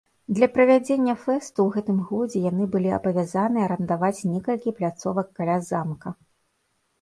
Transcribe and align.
Для 0.35 0.47
правядзення 0.53 1.13
фэсту 1.25 1.59
ў 1.65 1.69
гэтым 1.75 1.99
годзе 2.11 2.41
яны 2.51 2.63
былі 2.77 2.89
абавязаныя 2.97 3.67
арандаваць 3.67 4.25
некалькі 4.33 4.75
пляцовак 4.81 5.27
каля 5.39 5.61
замка. 5.71 6.09